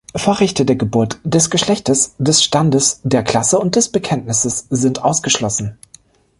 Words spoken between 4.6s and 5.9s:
sind ausgeschlossen.